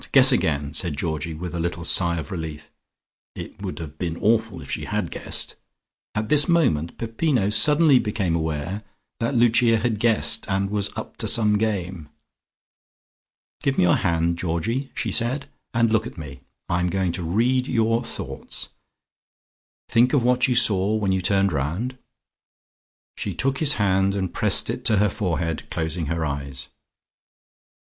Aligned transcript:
Guess 0.11 0.31
again," 0.31 0.73
said 0.73 0.97
Georgie, 0.97 1.35
with 1.35 1.53
a 1.53 1.59
little 1.59 1.83
sigh 1.83 2.17
of 2.17 2.31
relief. 2.31 2.71
(It 3.35 3.61
would 3.61 3.77
have 3.77 3.99
been 3.99 4.17
awful 4.17 4.59
if 4.59 4.71
she 4.71 4.85
had 4.85 5.11
guessed.) 5.11 5.55
At 6.15 6.27
this 6.27 6.47
moment 6.47 6.97
Peppino 6.97 7.51
suddenly 7.51 7.99
became 7.99 8.35
aware 8.35 8.83
that 9.19 9.35
Lucia 9.35 9.77
had 9.77 9.99
guessed 9.99 10.49
and 10.49 10.71
was 10.71 10.89
up 10.95 11.17
to 11.17 11.27
some 11.27 11.55
game. 11.59 12.09
"Give 13.61 13.77
me 13.77 13.83
your 13.83 13.97
hand, 13.97 14.39
Georgie," 14.39 14.89
she 14.95 15.11
said, 15.11 15.47
"and 15.71 15.91
look 15.93 16.07
at 16.07 16.17
me. 16.17 16.39
I'm 16.67 16.87
going 16.87 17.11
to 17.11 17.23
read 17.23 17.67
your 17.67 18.03
thoughts. 18.03 18.69
Think 19.87 20.13
of 20.13 20.23
what 20.23 20.47
you 20.47 20.55
saw 20.55 20.95
when 20.95 21.11
you 21.11 21.21
turned 21.21 21.51
round." 21.51 21.99
She 23.17 23.35
took 23.35 23.59
his 23.59 23.73
hand 23.75 24.15
and 24.15 24.33
pressed 24.33 24.67
it 24.67 24.83
to 24.85 24.97
her 24.97 25.09
forehead, 25.09 25.69
closing 25.69 26.07
her 26.07 26.25
eyes. 26.25 26.69